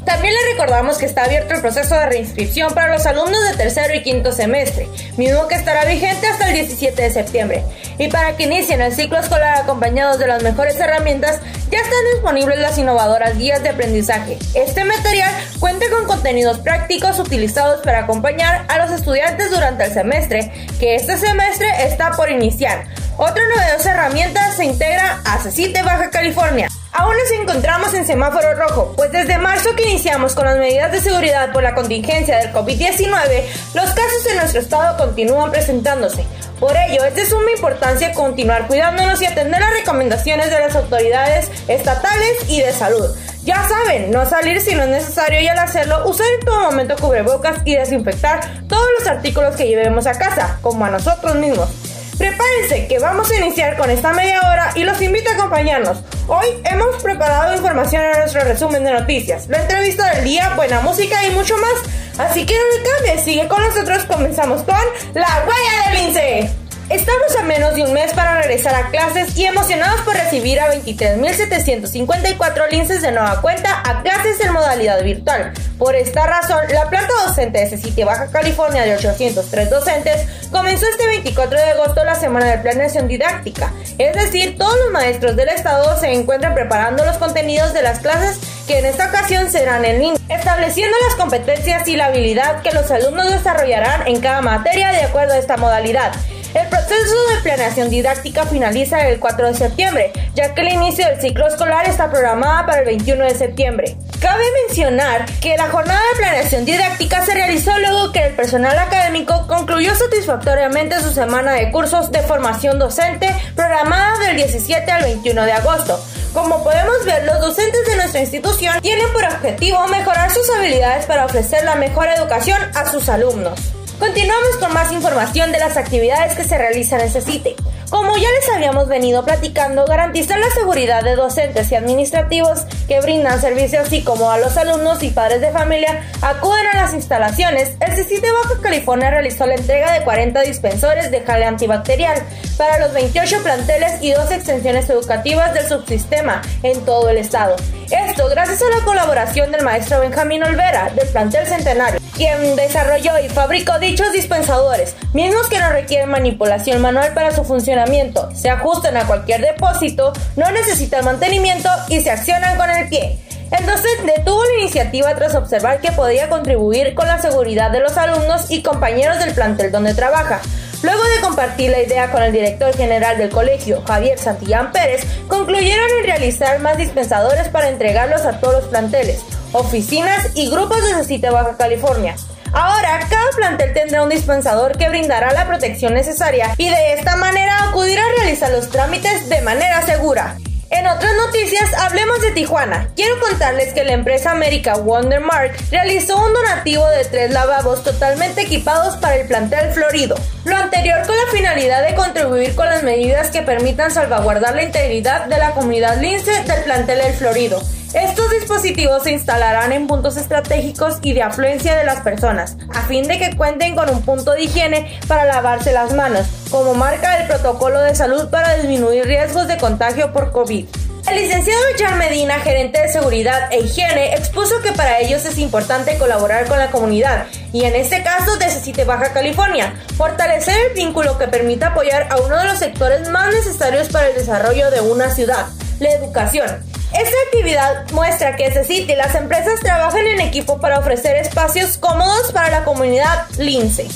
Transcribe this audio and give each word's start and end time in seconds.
También 0.05 0.35
les 0.35 0.53
recordamos 0.53 0.99
que 0.99 1.07
está 1.07 1.25
abierto 1.25 1.55
el 1.55 1.61
proceso 1.61 1.95
de 1.95 2.07
reinscripción 2.07 2.75
para 2.75 2.93
los 2.93 3.07
alumnos 3.07 3.43
de 3.51 3.57
tercero 3.57 3.95
y 3.95 4.03
quinto 4.03 4.33
semestre, 4.33 4.89
mismo 5.17 5.49
que 5.49 5.55
estará 5.55 5.85
vigente 5.87 6.27
hasta 6.27 6.49
el 6.49 6.55
17 6.55 7.01
de 7.01 7.11
septiembre. 7.11 7.65
Y 7.99 8.09
para 8.09 8.37
que 8.37 8.45
inicien 8.45 8.83
el 8.83 8.95
ciclo 8.95 9.19
escolar 9.19 9.59
acompañados 9.59 10.19
de 10.19 10.27
las 10.27 10.43
mejores 10.43 10.79
herramientas, 10.79 11.41
ya 11.71 11.79
están 11.79 12.05
disponibles 12.13 12.59
las 12.59 12.77
innovadoras 12.77 13.39
guías 13.39 13.63
de 13.63 13.71
aprendizaje. 13.71 14.39
Este 14.55 14.85
material 14.85 15.33
cuenta 15.59 15.87
con 15.91 16.07
contenidos 16.07 16.59
prácticos 16.59 17.19
utilizados 17.19 17.81
para 17.83 18.01
acompañar 18.01 18.67
a 18.69 18.79
los 18.79 18.91
estudiantes 18.91 19.51
durante 19.51 19.85
el 19.85 19.93
semestre, 19.93 20.53
que 20.79 20.97
este 20.97 21.17
semestre 21.17 21.67
está 21.87 22.13
por 22.13 22.31
iniciar. 22.31 22.85
Otra 23.17 23.43
novedosa 23.57 23.93
herramienta 23.93 24.53
se 24.53 24.65
integra 24.65 25.21
a 25.25 25.39
CECITE 25.39 25.83
Baja 25.83 26.11
California. 26.11 26.69
Aún 26.97 27.17
nos 27.17 27.41
encontramos 27.41 27.93
en 27.93 28.07
semáforo 28.07 28.55
rojo, 28.55 28.93
pues 28.95 29.11
desde 29.11 29.37
marzo 29.37 29.75
que 29.75 29.83
iniciamos 29.83 30.33
con 30.37 30.45
las 30.45 30.59
medidas 30.59 30.93
de 30.93 31.01
seguridad 31.01 31.53
por 31.53 31.65
la 31.65 31.75
contingencia 31.75 32.39
del 32.39 32.53
COVID-19, 32.53 33.43
los 33.75 33.91
casos 33.91 34.27
en 34.31 34.37
nuestro 34.37 34.61
estado 34.61 34.97
continúan 34.97 35.51
presentándose. 35.51 36.25
Por 36.61 36.71
ello, 36.77 37.05
es 37.05 37.17
de 37.17 37.27
suma 37.27 37.51
importancia 37.51 38.15
continuar 38.15 38.69
cuidándonos 38.69 39.21
y 39.21 39.27
atender 39.27 39.61
las 39.61 39.73
recomendaciones 39.73 40.51
de 40.51 40.61
las 40.61 40.77
autoridades 40.77 41.51
estatales 41.67 42.49
y 42.49 42.61
de 42.61 42.73
salud. 42.73 43.11
Ya 43.43 43.67
saben, 43.69 44.13
no 44.13 44.25
salir 44.25 44.61
si 44.61 44.77
no 44.77 44.85
es 44.85 44.89
necesario 44.89 45.41
y 45.41 45.49
al 45.49 45.59
hacerlo, 45.59 46.09
usar 46.09 46.29
en 46.39 46.47
todo 46.47 46.71
momento 46.71 46.95
cubrebocas 47.01 47.59
y 47.65 47.75
desinfectar 47.75 48.41
todos 48.69 48.87
los 49.01 49.09
artículos 49.09 49.57
que 49.57 49.67
llevemos 49.67 50.07
a 50.07 50.17
casa, 50.17 50.61
como 50.63 50.85
a 50.85 50.91
nosotros 50.91 51.35
mismos. 51.35 51.69
Prepárense 52.17 52.87
que 52.87 53.01
vamos 53.01 53.29
a 53.33 53.37
iniciar 53.37 53.77
con 53.77 53.91
esta 53.91 54.13
media 54.13 54.41
hora 54.49 54.71
y 54.77 54.85
los 54.85 55.03
invito 55.03 55.29
a 55.33 55.35
acompañarnos. 55.35 55.99
Hoy 56.27 56.47
hemos 56.65 57.03
preparado 57.03 57.55
información 57.55 58.03
en 58.03 58.19
nuestro 58.21 58.43
resumen 58.45 58.83
de 58.83 58.95
noticias, 58.95 59.47
la 59.49 59.61
entrevista 59.61 60.15
del 60.15 60.25
día, 60.25 60.55
buena 60.57 60.81
música 60.81 61.23
y 61.27 61.33
mucho 61.33 61.55
más. 61.59 62.29
Así 62.31 62.47
que 62.47 62.55
no 62.55 62.79
le 62.79 62.91
cambies, 62.91 63.25
sigue 63.25 63.47
con 63.47 63.63
nosotros, 63.63 64.05
comenzamos 64.05 64.63
con 64.63 64.79
La 65.13 65.45
Huella 65.47 65.91
del 65.91 66.07
Lince. 66.07 66.64
Estamos 66.91 67.35
a 67.41 67.43
menos 67.45 67.75
de 67.75 67.83
un 67.83 67.95
mes 67.95 68.13
para 68.13 68.43
regresar 68.43 68.75
a 68.75 68.91
clases 68.91 69.35
y 69.39 69.47
emocionados 69.47 70.03
por 70.03 70.15
recibir 70.15 70.61
a 70.61 70.71
23.754 70.75 72.71
linces 72.71 73.01
de 73.01 73.11
nueva 73.11 73.41
cuenta 73.41 73.81
a 73.87 74.03
clases 74.03 74.39
en 74.45 74.53
modalidad 74.53 75.03
virtual. 75.03 75.55
Por 75.79 75.97
esta 75.97 76.27
razón, 76.27 76.61
la 76.75 76.91
planta 76.91 77.11
docente 77.27 77.61
de 77.61 77.71
CECITE 77.71 78.05
Baja 78.05 78.27
California 78.31 78.83
de 78.85 78.97
803 78.97 79.71
docentes 79.71 80.29
comenzó 80.51 80.85
este 80.87 81.07
24 81.07 81.59
de 81.59 81.71
agosto 81.71 82.05
la 82.05 82.17
semana 82.17 82.51
de 82.51 82.59
planeación 82.59 83.09
didáctica. 83.09 83.73
Es 83.97 84.15
decir, 84.15 84.59
todos 84.59 84.79
los 84.85 84.93
maestros 84.93 85.37
del 85.37 85.49
estado 85.49 85.99
se 85.99 86.13
encuentran 86.13 86.55
preparando 86.55 87.07
los 87.07 87.17
contenidos 87.17 87.73
de 87.73 87.81
las 87.81 88.01
clases 88.01 88.39
que 88.67 88.79
en 88.79 88.85
esta 88.85 89.09
ocasión 89.09 89.51
serán 89.51 89.87
en 89.87 90.01
línea, 90.01 90.21
estableciendo 90.29 90.95
las 91.09 91.17
competencias 91.17 91.89
y 91.89 91.97
la 91.97 92.07
habilidad 92.07 92.61
que 92.61 92.73
los 92.73 92.91
alumnos 92.91 93.31
desarrollarán 93.31 94.07
en 94.07 94.21
cada 94.21 94.43
materia 94.43 94.93
de 94.93 95.03
acuerdo 95.03 95.33
a 95.33 95.39
esta 95.39 95.57
modalidad. 95.57 96.13
El 96.55 96.69
proceso 96.69 97.17
de 97.35 97.43
planeación 97.43 97.91
didáctica 97.91 98.47
finaliza 98.47 99.09
el 99.09 99.19
4 99.19 99.49
de 99.49 99.55
septiembre, 99.55 100.13
ya 100.35 100.55
que 100.55 100.61
el 100.61 100.69
inicio 100.69 101.05
del 101.09 101.21
ciclo 101.21 101.49
escolar 101.49 101.89
está 101.89 102.09
programada 102.13 102.65
para 102.65 102.79
el 102.79 102.85
21 102.85 103.25
de 103.25 103.35
septiembre. 103.35 103.97
Cabe 104.21 104.45
mencionar 104.67 105.27
que 105.41 105.57
la 105.57 105.69
jornada 105.69 106.01
de 106.13 106.19
planeación 106.19 106.65
didáctica 106.65 107.27
se 107.27 107.35
realizó 107.35 107.77
luego 107.81 108.13
que 108.13 108.27
el 108.27 108.35
personal 108.35 108.79
académico 108.79 109.49
concluyó 109.49 109.97
satisfactoriamente 109.97 111.01
su 111.01 111.13
semana 111.13 111.55
de 111.55 111.73
cursos 111.73 112.13
de 112.13 112.21
formación 112.21 112.79
docente 112.79 113.35
programada 113.57 114.17
del 114.21 114.37
17 114.37 114.89
al 114.93 115.03
21 115.03 115.47
de 115.47 115.53
agosto. 115.53 116.01
Como 116.33 116.63
podemos 116.63 117.05
ver, 117.05 117.25
los 117.25 117.41
docentes 117.41 117.85
de 117.85 117.97
nuestra 117.97 118.21
institución 118.21 118.81
tienen 118.81 119.13
por 119.13 119.25
objetivo 119.25 119.85
mejorar 119.89 120.31
sus 120.31 120.49
habilidades 120.51 121.07
para 121.07 121.25
ofrecer 121.25 121.65
la 121.65 121.75
mejor 121.75 122.07
educación 122.09 122.61
a 122.75 122.89
sus 122.89 123.09
alumnos. 123.09 123.74
Continuamos 123.99 124.57
con 124.59 124.73
más 124.75 124.91
información 124.93 125.53
de 125.53 125.59
las 125.59 125.77
actividades 125.77 126.35
que 126.35 126.45
se 126.45 126.59
realizan 126.59 127.01
en 127.01 127.11
CECITE. 127.11 127.55
Como 127.91 128.17
ya 128.17 128.29
les 128.29 128.49
habíamos 128.53 128.89
venido 128.89 129.25
platicando, 129.25 129.85
garantizar 129.85 130.39
la 130.39 130.51
seguridad 130.51 131.05
de 131.05 131.15
docentes 131.15 131.71
y 131.71 131.77
administrativos 131.77 132.63
que 132.89 133.01
brindan 133.01 133.41
servicios 133.41 133.87
así 133.87 134.03
como 134.03 134.33
a 134.33 134.39
los 134.39 134.57
alumnos 134.57 135.03
y 135.05 135.11
padres 135.11 135.41
de 135.41 135.53
familia 135.53 136.03
acuden 136.21 136.67
a 136.73 136.83
las 136.83 136.93
instalaciones, 136.93 137.77
el 137.79 137.93
CECITE 137.95 138.33
Baja 138.33 138.61
California 138.61 139.11
realizó 139.11 139.47
la 139.47 139.55
entrega 139.55 139.93
de 139.93 140.03
40 140.03 140.41
dispensores 140.43 141.13
de 141.13 141.21
jale 141.21 141.45
antibacterial 141.45 142.21
para 142.57 142.79
los 142.81 142.93
28 142.95 143.43
planteles 143.45 144.03
y 144.03 144.11
dos 144.11 144.31
extensiones 144.33 144.91
educativas 144.91 145.55
del 145.55 145.69
subsistema 145.69 146.43
en 146.65 146.85
todo 146.85 147.11
el 147.11 147.19
estado. 147.19 147.55
Esto 147.91 148.29
gracias 148.29 148.63
a 148.63 148.79
la 148.79 148.85
colaboración 148.85 149.53
del 149.53 149.63
maestro 149.63 150.01
Benjamín 150.01 150.43
Olvera 150.43 150.91
del 150.95 151.07
plantel 151.09 151.47
Centenario, 151.47 152.01
quien 152.15 152.57
desarrolló 152.57 153.19
y 153.19 153.29
fabricó 153.29 153.79
dichos 153.79 154.11
dispensadores, 154.13 154.95
mismos 155.13 155.49
que 155.49 155.59
no 155.59 155.71
requieren 155.71 156.09
manipulación 156.09 156.81
manual 156.81 157.13
para 157.13 157.33
su 157.33 157.45
funcionamiento, 157.45 158.31
se 158.35 158.49
ajustan 158.49 158.97
a 158.97 159.07
cualquier 159.07 159.43
depósito, 159.43 160.13
no 160.37 160.51
necesitan 160.51 161.05
mantenimiento 161.05 161.69
y 161.89 162.01
se 162.01 162.11
accionan 162.11 162.57
con 162.57 162.71
el 162.71 162.89
pie. 162.89 163.19
Entonces 163.51 163.91
detuvo 164.05 164.43
la 164.43 164.63
iniciativa 164.63 165.15
tras 165.15 165.35
observar 165.35 165.81
que 165.81 165.93
podía 165.93 166.29
contribuir 166.29 166.95
con 166.95 167.07
la 167.07 167.21
seguridad 167.21 167.71
de 167.71 167.81
los 167.81 167.97
alumnos 167.99 168.51
y 168.51 168.63
compañeros 168.63 169.19
del 169.19 169.35
plantel 169.35 169.71
donde 169.71 169.95
trabaja. 169.95 170.41
Luego 170.85 171.03
de 171.03 171.21
compartir 171.23 171.71
la 171.71 171.81
idea 171.81 172.13
con 172.13 172.23
el 172.23 172.31
director 172.31 172.77
general 172.77 173.17
del 173.17 173.31
colegio, 173.31 173.83
Javier 173.87 174.19
Santillán 174.19 174.71
Pérez, 174.71 175.03
concluyeron 175.29 175.89
en 175.99 176.05
realizar 176.05 176.59
más 176.59 176.77
dispensadores 176.77 177.49
para 177.49 177.71
entregarlos 177.71 178.27
a 178.27 178.39
todos 178.39 178.57
los 178.57 178.65
planteles, 178.67 179.25
oficinas 179.53 180.29
y 180.35 180.51
grupos 180.51 180.85
de 180.85 180.93
CECITE 180.93 181.31
Baja 181.31 181.57
California. 181.57 182.17
Ahora, 182.53 183.01
cada 183.09 183.31
plantel 183.35 183.73
tendrá 183.73 184.03
un 184.03 184.11
dispensador 184.11 184.77
que 184.77 184.91
brindará 184.91 185.33
la 185.33 185.47
protección 185.47 185.95
necesaria 185.95 186.55
y 186.59 186.69
de 186.69 186.93
esta 186.93 187.17
manera 187.17 187.71
acudirá 187.71 188.03
a 188.05 188.21
realizar 188.21 188.51
los 188.51 188.69
trámites 188.69 189.31
de 189.31 189.41
manera 189.41 189.81
segura. 189.87 190.37
En 190.75 190.89
otras 190.89 191.13
noticias, 191.15 191.73
hablemos 191.75 192.21
de 192.21 192.33
Tijuana. 192.33 192.89
Quiero 192.97 193.21
contarles 193.21 193.73
que 193.73 193.85
la 193.85 193.93
empresa 193.93 194.33
América 194.33 194.75
Wondermark 194.75 195.55
realizó 195.71 196.17
un 196.17 196.33
donativo 196.33 196.85
de 196.89 197.05
tres 197.05 197.31
lavabos 197.31 197.85
totalmente 197.85 198.41
equipados 198.41 198.97
para 198.97 199.15
el 199.15 199.29
plantel 199.29 199.73
florido. 199.73 200.17
Lo 200.45 200.57
anterior 200.57 201.07
con 201.07 201.15
la 201.15 201.31
finalidad 201.31 201.87
de 201.87 201.95
contribuir 201.95 202.57
con 202.57 202.67
las 202.67 202.83
medidas 202.83 203.31
que 203.31 203.43
permitan 203.43 203.93
salvaguardar 203.93 204.57
la 204.57 204.65
integridad 204.65 205.27
de 205.27 205.39
la 205.39 205.53
comunidad 205.53 206.01
lince 206.01 206.33
del 206.43 206.65
plantel 206.65 207.03
El 207.03 207.15
Florido. 207.15 207.63
Estos 207.95 208.29
dispositivos 208.31 209.05
se 209.05 209.13
instalarán 209.13 209.73
en 209.73 209.87
puntos 209.87 210.17
estratégicos 210.17 210.99
y 211.03 211.13
de 211.13 211.23
afluencia 211.23 211.77
de 211.77 211.85
las 211.85 212.01
personas, 212.01 212.57
a 212.75 212.83
fin 212.83 213.07
de 213.07 213.21
que 213.21 213.37
cuenten 213.37 213.77
con 213.77 213.89
un 213.89 214.03
punto 214.03 214.33
de 214.33 214.43
higiene 214.43 214.99
para 215.07 215.25
lavarse 215.25 215.73
las 215.73 215.95
manos, 215.95 216.27
como 216.51 216.75
marca 216.75 217.19
el 217.19 217.29
protocolo 217.29 217.79
de 217.79 217.95
salud 217.95 218.29
para 218.31 218.57
disminuir 218.57 219.05
riesgos 219.05 219.47
de 219.47 219.59
contagio 219.59 220.13
por 220.13 220.33
COVID. 220.33 220.67
El 221.09 221.17
licenciado 221.17 221.63
Jan 221.79 221.99
Medina, 221.99 222.41
gerente 222.41 222.81
de 222.81 222.89
seguridad 222.89 223.53
e 223.53 223.61
higiene, 223.61 224.15
expuso 224.15 224.61
que 224.61 224.73
para 224.73 224.99
ellos 224.99 225.25
es 225.25 225.39
importante 225.39 225.97
colaborar 225.97 226.49
con 226.49 226.59
la 226.59 226.73
comunidad 226.73 227.27
y 227.53 227.63
en 227.65 227.77
este 227.77 228.03
caso 228.03 228.37
de 228.39 228.85
Baja 228.85 229.13
California, 229.13 229.75
fortalecer 229.97 230.57
el 230.69 230.75
vínculo 230.75 231.17
que 231.17 231.29
permita 231.29 231.69
apoyar 231.69 232.09
a 232.11 232.17
uno 232.17 232.39
de 232.39 232.45
los 232.45 232.59
sectores 232.59 233.09
más 233.11 233.33
necesarios 233.33 233.89
para 233.89 234.09
el 234.09 234.15
desarrollo 234.15 234.71
de 234.73 234.81
una 234.81 235.11
ciudad, 235.11 235.47
la 235.79 235.91
educación. 235.91 236.74
Esta 236.95 237.17
actividad 237.27 237.91
muestra 237.91 238.37
que 238.37 238.53
CECIT 238.53 238.89
y 238.89 238.95
las 238.95 239.17
empresas 239.17 239.59
trabajan 239.59 240.07
en 240.07 240.21
equipo 240.21 240.61
para 240.61 240.79
ofrecer 240.79 241.17
espacios 241.17 241.77
cómodos 241.77 242.31
para 242.31 242.51
la 242.51 242.65
comunidad 242.65 243.27
lince. 243.37 243.89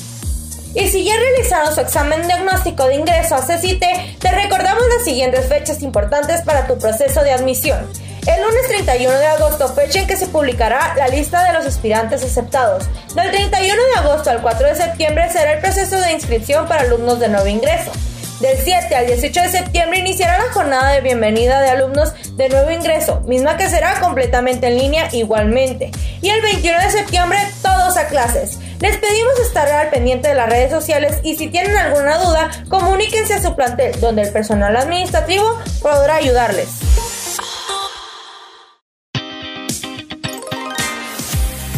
Y 0.74 0.88
si 0.88 1.04
ya 1.04 1.14
realizaron 1.16 1.72
su 1.72 1.80
examen 1.80 2.26
diagnóstico 2.26 2.88
de 2.88 2.96
ingreso 2.96 3.36
a 3.36 3.42
CECITE, 3.42 4.16
te 4.18 4.32
recordamos 4.32 4.82
las 4.96 5.04
siguientes 5.04 5.46
fechas 5.46 5.80
importantes 5.82 6.42
para 6.42 6.66
tu 6.66 6.76
proceso 6.76 7.22
de 7.22 7.32
admisión. 7.32 7.78
El 8.26 8.42
lunes 8.42 8.66
31 8.66 9.16
de 9.16 9.26
agosto, 9.26 9.68
fecha 9.74 10.00
en 10.00 10.08
que 10.08 10.16
se 10.16 10.26
publicará 10.26 10.94
la 10.96 11.06
lista 11.06 11.44
de 11.44 11.52
los 11.52 11.66
aspirantes 11.66 12.24
aceptados. 12.24 12.84
Del 13.14 13.30
31 13.30 13.82
de 13.94 13.98
agosto 14.00 14.30
al 14.30 14.42
4 14.42 14.66
de 14.66 14.74
septiembre 14.74 15.30
será 15.30 15.52
el 15.52 15.60
proceso 15.60 16.00
de 16.00 16.12
inscripción 16.12 16.66
para 16.66 16.82
alumnos 16.82 17.20
de 17.20 17.28
nuevo 17.28 17.46
ingreso. 17.46 17.92
Del 18.40 18.56
7 18.56 18.94
al 18.94 19.06
18 19.08 19.40
de 19.40 19.49
septiembre 19.49 19.99
iniciará 19.99 20.38
la 20.38 20.52
jornada 20.52 20.93
de 20.93 21.00
bienvenida 21.00 21.61
de 21.61 21.70
alumnos 21.70 22.12
de 22.37 22.49
nuevo 22.49 22.70
ingreso, 22.70 23.20
misma 23.23 23.56
que 23.56 23.69
será 23.69 23.99
completamente 23.99 24.69
en 24.69 24.79
línea 24.79 25.08
igualmente. 25.11 25.90
Y 26.23 26.29
el 26.29 26.40
21 26.40 26.79
de 26.79 26.90
septiembre 26.90 27.38
todos 27.62 27.96
a 27.96 28.06
clases. 28.06 28.61
Les 28.79 28.96
pedimos 28.96 29.40
estar 29.40 29.69
al 29.69 29.90
pendiente 29.90 30.29
de 30.29 30.37
las 30.37 30.49
redes 30.49 30.70
sociales 30.70 31.19
y 31.25 31.35
si 31.35 31.49
tienen 31.49 31.76
alguna 31.76 32.17
duda, 32.19 32.49
comuníquense 32.69 33.35
a 33.35 33.43
su 33.43 33.56
plantel, 33.56 33.99
donde 34.00 34.23
el 34.23 34.32
personal 34.32 34.76
administrativo 34.76 35.58
podrá 35.82 36.14
ayudarles. 36.14 36.69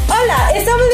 Hola, 0.09 0.51
estamos 0.55 0.85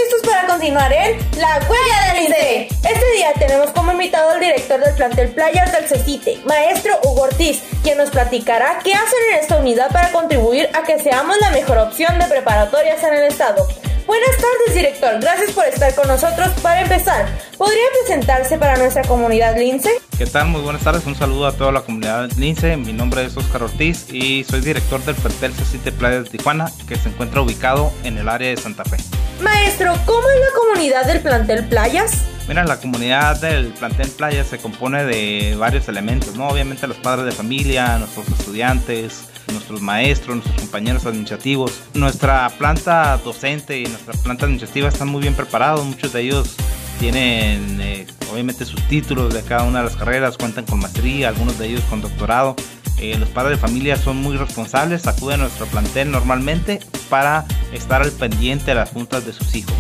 continuar 0.57 0.91
en 0.91 1.19
La 1.39 1.61
Huella 1.69 2.15
del 2.15 2.25
INDE. 2.25 2.69
Este 2.69 3.13
día 3.15 3.31
tenemos 3.39 3.73
como 3.73 3.93
invitado 3.93 4.31
al 4.31 4.41
director 4.41 4.81
del 4.81 4.95
plantel 4.95 5.29
Playas 5.29 5.71
del 5.71 5.87
CECITE, 5.87 6.41
maestro 6.47 6.99
Hugo 7.05 7.25
Ortiz, 7.25 7.63
quien 7.83 7.99
nos 7.99 8.09
platicará 8.09 8.79
qué 8.83 8.95
hacen 8.95 9.19
en 9.33 9.41
esta 9.41 9.59
unidad 9.59 9.93
para 9.93 10.11
contribuir 10.13 10.71
a 10.73 10.83
que 10.83 10.99
seamos 10.99 11.37
la 11.43 11.51
mejor 11.51 11.77
opción 11.77 12.19
de 12.19 12.25
preparatorias 12.25 13.05
en 13.05 13.13
el 13.13 13.25
estado. 13.25 13.69
Buenas 14.07 14.35
tardes, 14.39 14.75
director. 14.75 15.21
Gracias 15.21 15.51
por 15.51 15.67
estar 15.67 15.95
con 15.95 16.09
nosotros. 16.09 16.49
Para 16.63 16.81
empezar, 16.81 17.27
¿podría 17.59 17.85
presentarse 18.01 18.57
para 18.57 18.79
nuestra 18.79 19.03
comunidad 19.03 19.59
Lince? 19.59 19.91
¿Qué 20.19 20.25
tal? 20.25 20.49
Muy 20.49 20.63
buenas 20.63 20.83
tardes. 20.83 21.05
Un 21.05 21.15
saludo 21.15 21.47
a 21.47 21.53
toda 21.53 21.73
la 21.73 21.83
comunidad 21.83 22.31
Lince. 22.39 22.79
Mi 22.79 22.95
nombre 22.95 23.27
es 23.27 23.37
Oscar 23.37 23.65
Ortiz 23.65 24.11
y 24.11 24.45
soy 24.45 24.61
director 24.63 25.05
del 25.05 25.15
plantel 25.15 25.53
CECITE 25.53 25.93
Playas 25.93 26.25
de 26.25 26.31
Tijuana, 26.31 26.73
que 26.89 26.97
se 26.97 27.11
encuentra 27.11 27.43
ubicado 27.43 27.93
en 28.03 28.17
el 28.17 28.27
área 28.31 28.49
de 28.49 28.57
Santa 28.57 28.83
Fe. 28.87 28.97
Maestro, 29.43 29.93
¿cómo 30.07 30.27
es 30.31 30.41
la 30.41 30.59
comunidad 30.59 31.05
del 31.05 31.21
plantel 31.21 31.69
Playas? 31.69 32.25
Mira, 32.49 32.65
la 32.65 32.81
comunidad 32.81 33.39
del 33.43 33.75
plantel 33.75 34.09
Playas 34.09 34.47
se 34.47 34.57
compone 34.57 35.05
de 35.05 35.55
varios 35.59 35.87
elementos, 35.89 36.35
¿no? 36.35 36.49
Obviamente 36.49 36.87
los 36.87 36.97
padres 36.97 37.27
de 37.27 37.33
familia, 37.33 37.99
nuestros 37.99 38.27
estudiantes, 38.29 39.25
nuestros 39.53 39.83
maestros, 39.83 40.37
nuestros 40.37 40.59
compañeros 40.63 41.05
administrativos. 41.05 41.83
Nuestra 41.93 42.49
planta 42.57 43.19
docente 43.19 43.81
y 43.81 43.85
nuestra 43.85 44.15
planta 44.15 44.47
administrativa 44.47 44.89
están 44.89 45.09
muy 45.09 45.21
bien 45.21 45.35
preparados, 45.35 45.85
muchos 45.85 46.15
de 46.15 46.23
ellos 46.23 46.57
tienen 46.99 47.81
eh, 47.81 48.07
obviamente 48.33 48.65
sus 48.65 48.83
títulos 48.89 49.33
de 49.33 49.43
cada 49.43 49.65
una 49.65 49.79
de 49.79 49.85
las 49.85 49.97
carreras, 49.97 50.37
cuentan 50.37 50.65
con 50.65 50.81
maestría, 50.81 51.29
algunos 51.29 51.59
de 51.59 51.69
ellos 51.69 51.83
con 51.89 52.01
doctorado. 52.01 52.57
Eh, 52.99 53.17
los 53.19 53.29
padres 53.29 53.59
de 53.59 53.67
familia 53.67 53.97
son 53.97 54.17
muy 54.17 54.37
responsables, 54.37 55.07
acuden 55.07 55.41
a 55.41 55.45
nuestro 55.45 55.67
plantel 55.67 56.11
normalmente 56.11 56.81
para 57.11 57.45
estar 57.73 58.03
al 58.03 58.11
pendiente 58.13 58.67
de 58.67 58.75
las 58.75 58.91
juntas 58.91 59.27
de 59.27 59.33
sus 59.33 59.55
hijos. 59.55 59.75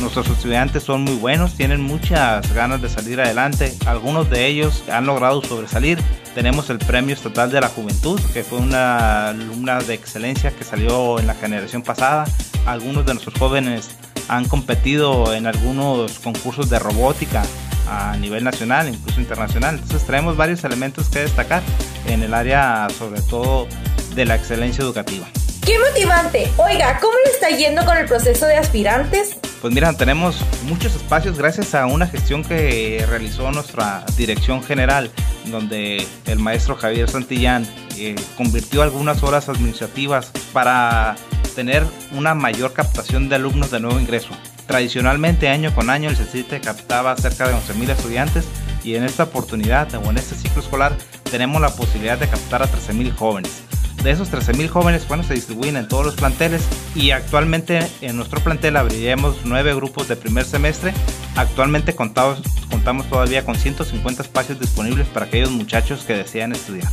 Nuestros 0.00 0.28
estudiantes 0.28 0.82
son 0.82 1.02
muy 1.02 1.14
buenos, 1.14 1.54
tienen 1.54 1.80
muchas 1.80 2.52
ganas 2.54 2.82
de 2.82 2.88
salir 2.88 3.20
adelante. 3.20 3.72
Algunos 3.86 4.28
de 4.30 4.46
ellos 4.46 4.82
han 4.90 5.06
logrado 5.06 5.42
sobresalir. 5.42 5.98
Tenemos 6.34 6.70
el 6.70 6.78
Premio 6.78 7.14
Estatal 7.14 7.52
de 7.52 7.60
la 7.60 7.68
Juventud, 7.68 8.20
que 8.32 8.42
fue 8.42 8.58
una 8.58 9.28
alumna 9.28 9.80
de 9.80 9.94
excelencia 9.94 10.50
que 10.50 10.64
salió 10.64 11.20
en 11.20 11.28
la 11.28 11.34
generación 11.34 11.82
pasada. 11.82 12.24
Algunos 12.66 13.06
de 13.06 13.14
nuestros 13.14 13.38
jóvenes 13.38 13.90
han 14.32 14.48
competido 14.48 15.34
en 15.34 15.46
algunos 15.46 16.18
concursos 16.18 16.70
de 16.70 16.78
robótica 16.78 17.42
a 17.88 18.16
nivel 18.16 18.44
nacional, 18.44 18.88
incluso 18.88 19.20
internacional. 19.20 19.74
Entonces 19.74 20.04
traemos 20.06 20.38
varios 20.38 20.64
elementos 20.64 21.10
que 21.10 21.18
destacar 21.18 21.62
en 22.06 22.22
el 22.22 22.32
área 22.32 22.88
sobre 22.98 23.20
todo 23.20 23.68
de 24.14 24.24
la 24.24 24.36
excelencia 24.36 24.82
educativa. 24.82 25.26
¡Qué 25.66 25.78
motivante! 25.78 26.50
Oiga, 26.56 26.98
¿cómo 27.00 27.12
le 27.24 27.30
está 27.30 27.50
yendo 27.50 27.84
con 27.84 27.96
el 27.98 28.06
proceso 28.06 28.46
de 28.46 28.56
aspirantes? 28.56 29.36
Pues 29.60 29.72
mira, 29.72 29.92
tenemos 29.92 30.36
muchos 30.64 30.96
espacios 30.96 31.36
gracias 31.36 31.74
a 31.74 31.86
una 31.86 32.06
gestión 32.06 32.42
que 32.42 33.04
realizó 33.06 33.52
nuestra 33.52 34.04
dirección 34.16 34.62
general, 34.62 35.10
donde 35.44 36.04
el 36.26 36.38
maestro 36.38 36.74
Javier 36.74 37.08
Santillán 37.08 37.66
eh, 37.98 38.16
convirtió 38.36 38.82
algunas 38.82 39.22
horas 39.22 39.48
administrativas 39.48 40.32
para 40.52 41.16
tener 41.54 41.84
una 42.12 42.34
mayor 42.34 42.72
captación 42.72 43.28
de 43.28 43.36
alumnos 43.36 43.70
de 43.70 43.80
nuevo 43.80 43.98
ingreso. 43.98 44.30
Tradicionalmente, 44.66 45.48
año 45.48 45.74
con 45.74 45.90
año, 45.90 46.08
el 46.08 46.16
CECITE 46.16 46.60
captaba 46.60 47.16
cerca 47.16 47.48
de 47.48 47.54
11.000 47.54 47.90
estudiantes 47.90 48.44
y 48.84 48.94
en 48.94 49.04
esta 49.04 49.24
oportunidad 49.24 49.92
o 49.94 50.10
en 50.10 50.18
este 50.18 50.34
ciclo 50.34 50.62
escolar 50.62 50.96
tenemos 51.30 51.60
la 51.60 51.74
posibilidad 51.74 52.18
de 52.18 52.28
captar 52.28 52.62
a 52.62 52.66
13.000 52.66 53.14
jóvenes. 53.14 53.62
De 54.02 54.10
esos 54.10 54.32
13.000 54.32 54.68
jóvenes, 54.68 55.06
bueno, 55.06 55.22
se 55.22 55.34
distribuyen 55.34 55.76
en 55.76 55.86
todos 55.86 56.04
los 56.04 56.16
planteles 56.16 56.62
y 56.96 57.12
actualmente 57.12 57.86
en 58.00 58.16
nuestro 58.16 58.40
plantel 58.40 58.76
abriremos 58.76 59.42
nueve 59.44 59.74
grupos 59.74 60.08
de 60.08 60.16
primer 60.16 60.44
semestre. 60.44 60.92
Actualmente 61.36 61.94
contamos, 61.94 62.42
contamos 62.68 63.08
todavía 63.08 63.44
con 63.44 63.54
150 63.54 64.22
espacios 64.22 64.58
disponibles 64.58 65.06
para 65.06 65.26
aquellos 65.26 65.52
muchachos 65.52 66.02
que 66.02 66.14
desean 66.14 66.50
estudiar. 66.50 66.90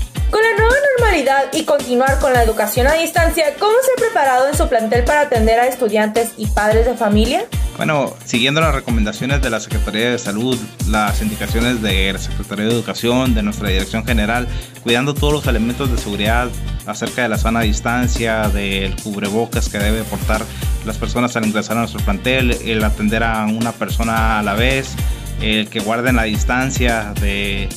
Y 1.53 1.63
continuar 1.63 2.19
con 2.19 2.33
la 2.33 2.43
educación 2.43 2.85
a 2.85 2.93
distancia, 2.93 3.45
¿cómo 3.57 3.73
se 3.83 3.91
ha 3.91 4.07
preparado 4.07 4.47
en 4.47 4.55
su 4.55 4.69
plantel 4.69 5.03
para 5.05 5.21
atender 5.21 5.59
a 5.59 5.65
estudiantes 5.65 6.33
y 6.37 6.45
padres 6.45 6.85
de 6.85 6.95
familia? 6.95 7.45
Bueno, 7.77 8.13
siguiendo 8.25 8.61
las 8.61 8.75
recomendaciones 8.75 9.41
de 9.41 9.49
la 9.49 9.59
Secretaría 9.59 10.11
de 10.11 10.19
Salud, 10.19 10.55
las 10.87 11.19
indicaciones 11.23 11.81
de 11.81 12.13
la 12.13 12.19
Secretaría 12.19 12.65
de 12.65 12.71
Educación, 12.71 13.33
de 13.33 13.41
nuestra 13.41 13.69
Dirección 13.69 14.05
General, 14.05 14.47
cuidando 14.83 15.15
todos 15.15 15.33
los 15.33 15.47
elementos 15.47 15.91
de 15.91 15.97
seguridad 15.97 16.47
acerca 16.85 17.23
de 17.23 17.29
la 17.29 17.39
sana 17.39 17.61
distancia, 17.61 18.47
del 18.49 18.95
cubrebocas 18.97 19.67
que 19.67 19.79
debe 19.79 20.03
portar 20.03 20.43
las 20.85 20.97
personas 20.97 21.35
al 21.35 21.45
ingresar 21.45 21.75
a 21.77 21.81
nuestro 21.81 22.01
plantel, 22.01 22.51
el 22.63 22.83
atender 22.83 23.23
a 23.23 23.45
una 23.47 23.71
persona 23.71 24.39
a 24.39 24.43
la 24.43 24.53
vez, 24.53 24.93
el 25.41 25.69
que 25.69 25.79
guarden 25.79 26.17
la 26.17 26.23
distancia 26.23 27.13
de 27.19 27.67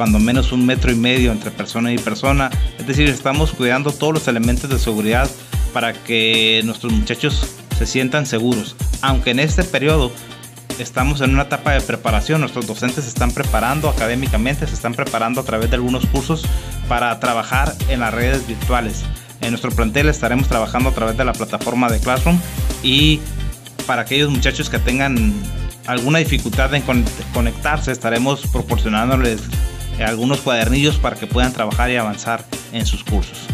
cuando 0.00 0.18
menos 0.18 0.50
un 0.50 0.64
metro 0.64 0.90
y 0.90 0.94
medio 0.94 1.30
entre 1.30 1.50
persona 1.50 1.92
y 1.92 1.98
persona. 1.98 2.48
Es 2.78 2.86
decir, 2.86 3.06
estamos 3.10 3.52
cuidando 3.52 3.92
todos 3.92 4.14
los 4.14 4.28
elementos 4.28 4.70
de 4.70 4.78
seguridad 4.78 5.28
para 5.74 5.92
que 5.92 6.62
nuestros 6.64 6.90
muchachos 6.90 7.54
se 7.76 7.84
sientan 7.84 8.24
seguros. 8.24 8.76
Aunque 9.02 9.32
en 9.32 9.40
este 9.40 9.62
periodo 9.62 10.10
estamos 10.78 11.20
en 11.20 11.34
una 11.34 11.42
etapa 11.42 11.72
de 11.72 11.82
preparación, 11.82 12.40
nuestros 12.40 12.66
docentes 12.66 13.04
se 13.04 13.10
están 13.10 13.30
preparando 13.32 13.90
académicamente, 13.90 14.66
se 14.66 14.72
están 14.72 14.94
preparando 14.94 15.42
a 15.42 15.44
través 15.44 15.68
de 15.68 15.76
algunos 15.76 16.06
cursos 16.06 16.46
para 16.88 17.20
trabajar 17.20 17.74
en 17.90 18.00
las 18.00 18.14
redes 18.14 18.46
virtuales. 18.46 19.02
En 19.42 19.50
nuestro 19.50 19.70
plantel 19.70 20.08
estaremos 20.08 20.48
trabajando 20.48 20.88
a 20.88 20.94
través 20.94 21.18
de 21.18 21.26
la 21.26 21.34
plataforma 21.34 21.90
de 21.90 22.00
Classroom 22.00 22.38
y 22.82 23.20
para 23.86 24.00
aquellos 24.00 24.30
muchachos 24.30 24.70
que 24.70 24.78
tengan 24.78 25.34
alguna 25.86 26.20
dificultad 26.20 26.74
en 26.74 26.84
conectarse, 27.34 27.92
estaremos 27.92 28.46
proporcionándoles 28.46 29.42
algunos 30.02 30.40
cuadernillos 30.40 30.96
para 30.96 31.16
que 31.16 31.26
puedan 31.26 31.52
trabajar 31.52 31.90
y 31.90 31.96
avanzar 31.96 32.44
en 32.72 32.86
sus 32.86 33.04
cursos. 33.04 33.46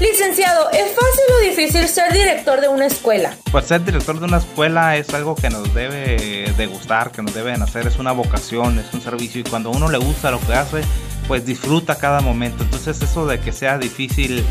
Licenciado, 0.00 0.68
¿es 0.70 0.96
fácil 0.96 1.24
o 1.36 1.44
difícil 1.48 1.86
ser 1.86 2.12
director 2.12 2.60
de 2.60 2.68
una 2.68 2.86
escuela? 2.86 3.36
Pues 3.52 3.66
ser 3.66 3.84
director 3.84 4.18
de 4.18 4.24
una 4.24 4.38
escuela 4.38 4.96
es 4.96 5.14
algo 5.14 5.36
que 5.36 5.48
nos 5.48 5.72
debe 5.74 6.52
de 6.56 6.66
gustar, 6.66 7.12
que 7.12 7.22
nos 7.22 7.32
deben 7.32 7.62
hacer, 7.62 7.86
es 7.86 7.98
una 7.98 8.10
vocación, 8.10 8.80
es 8.80 8.92
un 8.94 9.00
servicio 9.00 9.40
y 9.40 9.44
cuando 9.44 9.70
uno 9.70 9.88
le 9.88 9.98
gusta 9.98 10.32
lo 10.32 10.40
que 10.40 10.54
hace, 10.54 10.82
pues 11.28 11.46
disfruta 11.46 11.94
cada 11.94 12.20
momento. 12.20 12.64
Entonces 12.64 13.00
eso 13.00 13.26
de 13.26 13.38
que 13.38 13.52
sea 13.52 13.78
difícil 13.78 14.44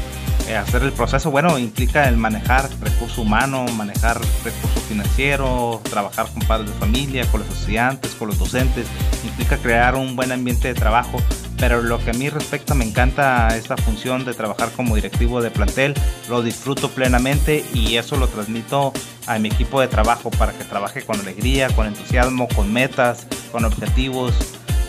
eh, 0.47 0.55
hacer 0.55 0.83
el 0.83 0.93
proceso, 0.93 1.31
bueno, 1.31 1.59
implica 1.59 2.07
el 2.07 2.15
manejar 2.15 2.69
recurso 2.79 3.21
humano, 3.21 3.65
manejar 3.75 4.21
recurso 4.45 4.79
financiero, 4.87 5.81
trabajar 5.89 6.27
con 6.33 6.43
padres 6.43 6.69
de 6.69 6.75
familia, 6.77 7.25
con 7.29 7.41
los 7.41 7.49
estudiantes, 7.49 8.11
con 8.15 8.29
los 8.29 8.39
docentes, 8.39 8.87
implica 9.25 9.57
crear 9.57 9.95
un 9.95 10.15
buen 10.15 10.31
ambiente 10.31 10.69
de 10.69 10.75
trabajo 10.75 11.17
pero 11.61 11.83
lo 11.83 12.03
que 12.03 12.09
a 12.09 12.13
mí 12.13 12.27
respecta 12.27 12.73
me 12.73 12.83
encanta 12.83 13.55
esta 13.55 13.77
función 13.77 14.25
de 14.25 14.33
trabajar 14.33 14.71
como 14.71 14.95
directivo 14.95 15.43
de 15.43 15.51
plantel, 15.51 15.93
lo 16.27 16.41
disfruto 16.41 16.89
plenamente 16.89 17.63
y 17.75 17.97
eso 17.97 18.17
lo 18.17 18.27
transmito 18.27 18.91
a 19.27 19.37
mi 19.37 19.49
equipo 19.49 19.79
de 19.79 19.87
trabajo 19.87 20.31
para 20.31 20.53
que 20.53 20.63
trabaje 20.63 21.03
con 21.03 21.19
alegría, 21.19 21.69
con 21.69 21.85
entusiasmo, 21.85 22.47
con 22.47 22.73
metas, 22.73 23.27
con 23.51 23.63
objetivos, 23.63 24.33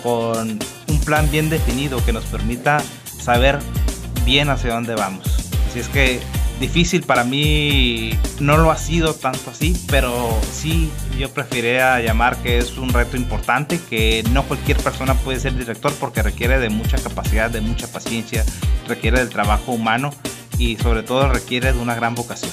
con 0.02 0.58
un 0.88 1.00
plan 1.04 1.30
bien 1.30 1.50
definido 1.50 2.02
que 2.06 2.14
nos 2.14 2.24
permita 2.24 2.82
saber 3.04 3.58
bien 4.24 4.48
hacia 4.48 4.72
dónde 4.72 4.94
vamos. 4.94 5.26
Así 5.68 5.80
es 5.80 5.88
que 5.88 6.20
difícil 6.62 7.02
para 7.02 7.24
mí 7.24 8.18
no 8.40 8.56
lo 8.56 8.70
ha 8.70 8.78
sido 8.78 9.12
tanto 9.14 9.50
así, 9.50 9.76
pero 9.90 10.34
sí 10.50 10.90
yo 11.18 11.28
preferiría 11.28 12.00
llamar 12.00 12.36
que 12.38 12.56
es 12.56 12.78
un 12.78 12.90
reto 12.90 13.18
importante, 13.18 13.78
que 13.90 14.24
no 14.30 14.44
cualquier 14.44 14.78
persona 14.78 15.14
puede 15.14 15.40
ser 15.40 15.54
director 15.54 15.92
porque 16.00 16.22
requiere 16.22 16.58
de 16.58 16.70
mucha 16.70 16.96
capacidad, 16.96 17.50
de 17.50 17.60
mucha 17.60 17.86
paciencia, 17.88 18.44
requiere 18.88 19.18
del 19.18 19.28
trabajo 19.28 19.72
humano 19.72 20.14
y 20.56 20.76
sobre 20.76 21.02
todo 21.02 21.28
requiere 21.28 21.72
de 21.72 21.78
una 21.78 21.94
gran 21.94 22.14
vocación. 22.14 22.52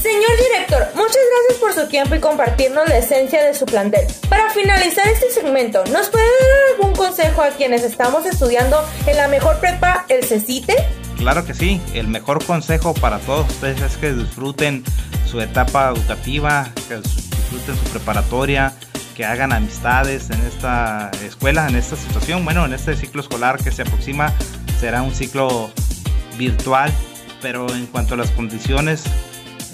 Señor 0.00 0.30
director, 0.38 0.88
muchas 0.94 1.18
gracias 1.30 1.58
por 1.60 1.74
su 1.74 1.88
tiempo 1.88 2.14
y 2.14 2.20
compartirnos 2.20 2.88
la 2.88 2.98
esencia 2.98 3.44
de 3.44 3.52
su 3.52 3.66
plantel. 3.66 4.06
Para 4.30 4.48
finalizar 4.48 5.06
este 5.08 5.30
segmento, 5.30 5.84
¿nos 5.92 6.08
puede 6.08 6.24
dar 6.24 6.74
algún 6.74 6.96
consejo 6.96 7.42
a 7.42 7.50
quienes 7.50 7.82
estamos 7.82 8.24
estudiando 8.24 8.82
en 9.06 9.16
la 9.18 9.28
mejor 9.28 9.58
prepa, 9.58 10.06
el 10.08 10.24
CECITE? 10.24 10.99
Claro 11.20 11.44
que 11.44 11.52
sí, 11.52 11.82
el 11.92 12.08
mejor 12.08 12.42
consejo 12.46 12.94
para 12.94 13.18
todos 13.18 13.46
ustedes 13.50 13.82
es 13.82 13.98
que 13.98 14.14
disfruten 14.14 14.82
su 15.30 15.38
etapa 15.42 15.90
educativa, 15.90 16.70
que 16.88 16.96
disfruten 16.96 17.76
su 17.76 17.90
preparatoria, 17.90 18.72
que 19.14 19.26
hagan 19.26 19.52
amistades 19.52 20.30
en 20.30 20.40
esta 20.40 21.10
escuela, 21.22 21.68
en 21.68 21.76
esta 21.76 21.96
situación. 21.96 22.42
Bueno, 22.46 22.64
en 22.64 22.72
este 22.72 22.96
ciclo 22.96 23.20
escolar 23.20 23.62
que 23.62 23.70
se 23.70 23.82
aproxima 23.82 24.32
será 24.80 25.02
un 25.02 25.12
ciclo 25.12 25.70
virtual, 26.38 26.90
pero 27.42 27.70
en 27.70 27.84
cuanto 27.84 28.14
a 28.14 28.16
las 28.16 28.30
condiciones 28.30 29.04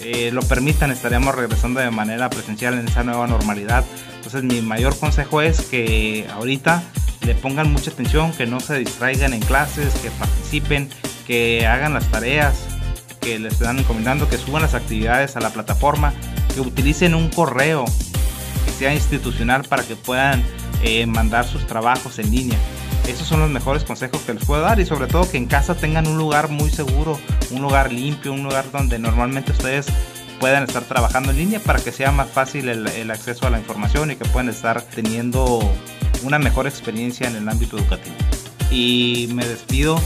eh, 0.01 0.31
lo 0.33 0.41
permitan, 0.41 0.91
estaremos 0.91 1.33
regresando 1.33 1.79
de 1.79 1.89
manera 1.91 2.29
presencial 2.29 2.73
en 2.73 2.89
esa 2.89 3.05
nueva 3.05 3.25
normalidad. 3.25 3.85
Entonces 4.17 4.43
mi 4.43 4.59
mayor 4.61 4.99
consejo 4.99 5.41
es 5.41 5.61
que 5.61 6.27
ahorita 6.29 6.83
le 7.25 7.35
pongan 7.35 7.71
mucha 7.71 7.91
atención, 7.91 8.33
que 8.33 8.45
no 8.45 8.59
se 8.59 8.79
distraigan 8.79 9.33
en 9.33 9.39
clases, 9.39 9.93
que 9.95 10.11
participen, 10.11 10.89
que 11.27 11.67
hagan 11.67 11.93
las 11.93 12.09
tareas 12.09 12.55
que 13.19 13.37
les 13.37 13.53
están 13.53 13.77
encomendando, 13.77 14.29
que 14.29 14.37
suban 14.37 14.61
las 14.61 14.73
actividades 14.73 15.35
a 15.35 15.41
la 15.41 15.49
plataforma, 15.49 16.13
que 16.55 16.61
utilicen 16.61 17.13
un 17.13 17.29
correo 17.29 17.83
que 18.65 18.71
sea 18.71 18.93
institucional 18.93 19.63
para 19.65 19.83
que 19.83 19.97
puedan 19.97 20.43
eh, 20.81 21.05
mandar 21.05 21.45
sus 21.45 21.67
trabajos 21.67 22.17
en 22.19 22.31
línea. 22.31 22.57
Esos 23.07 23.27
son 23.27 23.41
los 23.41 23.49
mejores 23.49 23.83
consejos 23.83 24.21
que 24.21 24.33
les 24.33 24.45
puedo 24.45 24.61
dar 24.61 24.79
y 24.79 24.85
sobre 24.85 25.07
todo 25.07 25.29
que 25.29 25.37
en 25.37 25.45
casa 25.45 25.75
tengan 25.75 26.07
un 26.07 26.17
lugar 26.17 26.49
muy 26.49 26.69
seguro, 26.69 27.19
un 27.51 27.61
lugar 27.61 27.91
limpio, 27.91 28.31
un 28.31 28.43
lugar 28.43 28.65
donde 28.71 28.97
normalmente 28.97 29.51
ustedes 29.51 29.87
puedan 30.39 30.63
estar 30.63 30.83
trabajando 30.83 31.31
en 31.31 31.37
línea 31.37 31.59
para 31.59 31.79
que 31.79 31.91
sea 31.91 32.11
más 32.11 32.29
fácil 32.29 32.69
el, 32.69 32.87
el 32.87 33.11
acceso 33.11 33.47
a 33.47 33.49
la 33.49 33.59
información 33.59 34.11
y 34.11 34.15
que 34.15 34.25
puedan 34.25 34.49
estar 34.49 34.81
teniendo 34.81 35.59
una 36.23 36.39
mejor 36.39 36.67
experiencia 36.67 37.27
en 37.27 37.35
el 37.35 37.49
ámbito 37.49 37.77
educativo. 37.77 38.15
Y 38.69 39.29
me 39.33 39.45
despido 39.45 39.99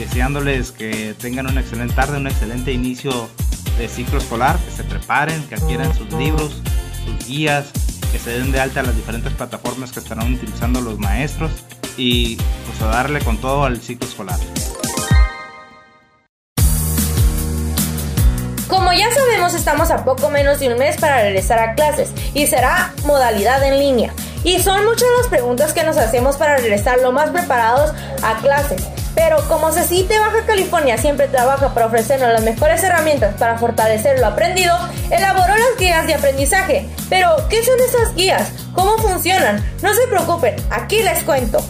deseándoles 0.00 0.72
que 0.72 1.14
tengan 1.20 1.46
una 1.46 1.60
excelente 1.60 1.94
tarde, 1.94 2.16
un 2.16 2.26
excelente 2.26 2.72
inicio 2.72 3.28
de 3.76 3.86
ciclo 3.86 4.18
escolar, 4.18 4.58
que 4.58 4.70
se 4.70 4.82
preparen, 4.82 5.46
que 5.46 5.56
adquieran 5.56 5.94
sus 5.94 6.10
libros, 6.14 6.56
sus 7.04 7.26
guías, 7.26 7.66
que 8.10 8.18
se 8.18 8.30
den 8.30 8.50
de 8.50 8.60
alta 8.60 8.80
a 8.80 8.82
las 8.82 8.96
diferentes 8.96 9.32
plataformas 9.34 9.92
que 9.92 10.00
estarán 10.00 10.32
utilizando 10.32 10.80
los 10.80 10.98
maestros 10.98 11.50
y 11.98 12.36
pues 12.36 12.80
a 12.80 12.86
darle 12.86 13.20
con 13.20 13.38
todo 13.38 13.64
al 13.64 13.78
ciclo 13.80 14.08
escolar. 14.08 14.38
Como 18.68 18.92
ya 18.94 19.12
sabemos, 19.12 19.52
estamos 19.52 19.90
a 19.90 20.04
poco 20.04 20.30
menos 20.30 20.60
de 20.60 20.72
un 20.72 20.78
mes 20.78 20.96
para 20.96 21.20
regresar 21.20 21.58
a 21.58 21.74
clases 21.74 22.10
y 22.32 22.46
será 22.46 22.94
modalidad 23.04 23.62
en 23.64 23.78
línea. 23.78 24.14
Y 24.44 24.60
son 24.60 24.82
muchas 24.86 25.08
las 25.18 25.28
preguntas 25.28 25.74
que 25.74 25.84
nos 25.84 25.98
hacemos 25.98 26.38
para 26.38 26.56
regresar 26.56 27.00
lo 27.00 27.12
más 27.12 27.28
preparados 27.30 27.92
a 28.22 28.38
clases. 28.40 28.88
Pero 29.14 29.36
como 29.48 29.72
CECITE 29.72 30.18
Baja 30.18 30.46
California 30.46 30.98
siempre 30.98 31.28
trabaja 31.28 31.74
para 31.74 31.86
ofrecernos 31.86 32.32
las 32.32 32.42
mejores 32.42 32.82
herramientas 32.82 33.34
para 33.38 33.58
fortalecer 33.58 34.18
lo 34.18 34.26
aprendido, 34.28 34.76
elaboró 35.10 35.54
las 35.54 35.78
guías 35.78 36.06
de 36.06 36.14
aprendizaje. 36.14 36.88
Pero, 37.08 37.36
¿qué 37.48 37.62
son 37.64 37.76
esas 37.80 38.14
guías? 38.14 38.50
¿Cómo 38.74 38.96
funcionan? 38.98 39.64
No 39.82 39.92
se 39.94 40.06
preocupen, 40.06 40.56
aquí 40.70 41.02
les 41.02 41.22
cuento. 41.24 41.62